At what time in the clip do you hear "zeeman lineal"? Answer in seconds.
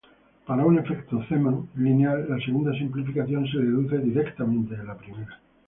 1.27-2.25